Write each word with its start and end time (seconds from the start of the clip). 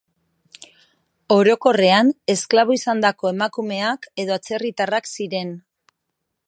Orokorrean, 1.35 2.09
esklabo 2.35 2.77
izandako 2.77 3.31
emakumeak 3.35 4.09
edo 4.25 4.39
atzerritarrak 4.41 5.13
ziren. 5.17 5.55